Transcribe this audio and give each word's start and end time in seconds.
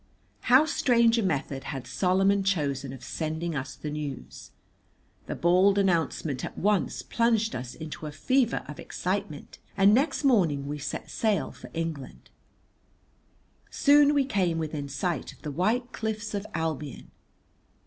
How 0.49 0.65
strange 0.65 1.19
a 1.19 1.21
method 1.21 1.65
had 1.65 1.85
Solomon 1.85 2.43
chosen 2.43 2.91
of 2.91 3.03
sending 3.03 3.55
us 3.55 3.75
the 3.75 3.91
news. 3.91 4.49
The 5.27 5.35
bald 5.35 5.77
announcement 5.77 6.43
at 6.43 6.57
once 6.57 7.03
plunged 7.03 7.55
us 7.55 7.75
into 7.75 8.07
a 8.07 8.11
fever 8.11 8.65
of 8.67 8.79
excitement, 8.79 9.59
and 9.77 9.93
next 9.93 10.23
morning 10.23 10.65
we 10.65 10.79
set 10.79 11.11
sail 11.11 11.51
for 11.51 11.69
England. 11.75 12.31
Soon 13.69 14.15
we 14.15 14.25
came 14.25 14.57
within 14.57 14.89
sight 14.89 15.33
of 15.33 15.43
the 15.43 15.51
white 15.51 15.91
cliffs 15.93 16.33
of 16.33 16.47
Albion. 16.55 17.11